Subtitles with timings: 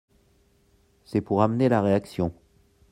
[1.05, 2.33] C’est pour amener la réaction…